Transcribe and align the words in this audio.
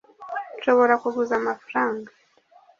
nshobora 0.57 0.93
kuguza 1.01 1.33
amafaranga 1.41 2.09